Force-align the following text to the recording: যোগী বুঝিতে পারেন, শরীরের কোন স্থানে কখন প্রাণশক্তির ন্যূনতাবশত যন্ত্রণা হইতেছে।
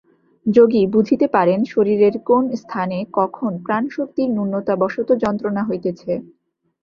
যোগী 0.45 0.81
বুঝিতে 0.87 1.25
পারেন, 1.27 1.59
শরীরের 1.65 2.15
কোন 2.29 2.43
স্থানে 2.55 2.97
কখন 3.13 3.51
প্রাণশক্তির 3.65 4.29
ন্যূনতাবশত 4.31 5.09
যন্ত্রণা 5.23 5.61
হইতেছে। 5.63 6.11